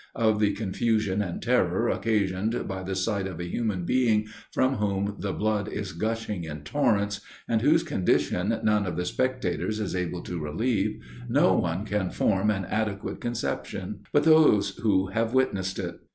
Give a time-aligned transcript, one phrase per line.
[0.15, 5.17] Of the confusion and terror occasioned by the sight of a human being from whom
[5.19, 10.23] the blood is gushing in torrents, and whose condition none of the spectators is able
[10.23, 15.99] to relieve, no one can form an adequate conception, but those who have witnessed it.